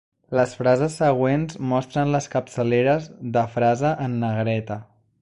[0.37, 3.09] Les frases següents mostren les capçaleres
[3.39, 4.85] de frase en negreta.